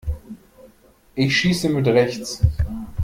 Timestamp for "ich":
1.13-1.37